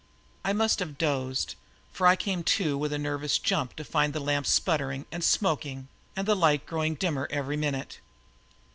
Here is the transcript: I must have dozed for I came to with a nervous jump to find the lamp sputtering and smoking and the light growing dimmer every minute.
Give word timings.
I 0.43 0.51
must 0.51 0.79
have 0.79 0.97
dozed 0.97 1.53
for 1.93 2.07
I 2.07 2.15
came 2.15 2.43
to 2.43 2.75
with 2.75 2.91
a 2.91 2.97
nervous 2.97 3.37
jump 3.37 3.75
to 3.75 3.83
find 3.85 4.13
the 4.13 4.19
lamp 4.19 4.47
sputtering 4.47 5.05
and 5.11 5.23
smoking 5.23 5.89
and 6.15 6.27
the 6.27 6.35
light 6.35 6.65
growing 6.65 6.95
dimmer 6.95 7.27
every 7.29 7.55
minute. 7.55 7.99